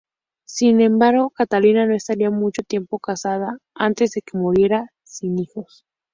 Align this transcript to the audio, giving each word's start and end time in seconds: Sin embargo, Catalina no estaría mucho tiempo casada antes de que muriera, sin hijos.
Sin 0.47 0.81
embargo, 0.81 1.29
Catalina 1.29 1.85
no 1.85 1.93
estaría 1.93 2.31
mucho 2.31 2.63
tiempo 2.63 2.97
casada 2.97 3.59
antes 3.75 4.13
de 4.13 4.21
que 4.23 4.35
muriera, 4.35 4.89
sin 5.03 5.37
hijos. 5.37 5.85